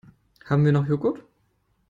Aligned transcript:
Haben 0.45 0.65
wir 0.65 0.71
noch 0.71 0.87
Joghurt? 0.87 1.21